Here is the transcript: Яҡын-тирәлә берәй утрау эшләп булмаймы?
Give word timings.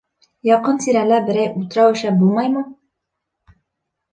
Яҡын-тирәлә 0.49 1.19
берәй 1.27 1.51
утрау 1.59 1.93
эшләп 1.99 2.17
булмаймы? 2.23 2.67